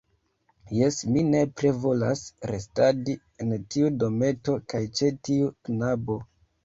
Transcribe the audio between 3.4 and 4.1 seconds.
en tiu